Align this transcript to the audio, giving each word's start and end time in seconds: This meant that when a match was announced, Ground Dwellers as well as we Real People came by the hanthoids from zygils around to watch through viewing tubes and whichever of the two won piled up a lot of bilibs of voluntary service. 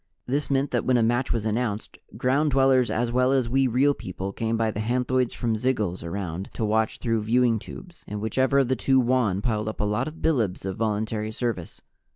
This 0.25 0.49
meant 0.49 0.71
that 0.71 0.83
when 0.83 0.97
a 0.97 1.03
match 1.03 1.31
was 1.31 1.45
announced, 1.45 1.99
Ground 2.17 2.49
Dwellers 2.49 2.89
as 2.89 3.11
well 3.11 3.31
as 3.31 3.47
we 3.47 3.67
Real 3.67 3.93
People 3.93 4.33
came 4.33 4.57
by 4.57 4.71
the 4.71 4.79
hanthoids 4.79 5.33
from 5.35 5.55
zygils 5.57 6.03
around 6.03 6.49
to 6.55 6.65
watch 6.65 6.97
through 6.97 7.21
viewing 7.21 7.59
tubes 7.59 8.03
and 8.07 8.19
whichever 8.19 8.57
of 8.57 8.67
the 8.67 8.75
two 8.75 8.99
won 8.99 9.43
piled 9.43 9.69
up 9.69 9.79
a 9.79 9.83
lot 9.83 10.07
of 10.07 10.19
bilibs 10.19 10.65
of 10.65 10.75
voluntary 10.77 11.31
service. 11.31 11.83